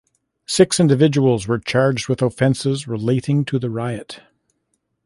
Six 0.47 0.79
individuals 0.79 1.47
were 1.47 1.59
charged 1.59 2.09
with 2.09 2.23
offences 2.23 2.87
relating 2.87 3.45
to 3.45 3.59
the 3.59 3.69
riot. 3.69 4.19